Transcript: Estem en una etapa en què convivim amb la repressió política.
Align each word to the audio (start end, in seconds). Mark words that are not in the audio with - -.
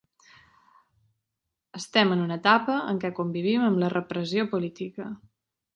Estem 1.81 2.15
en 2.15 2.25
una 2.25 2.39
etapa 2.43 2.81
en 2.95 3.03
què 3.05 3.15
convivim 3.21 3.69
amb 3.69 3.83
la 3.85 3.95
repressió 3.99 4.49
política. 4.57 5.13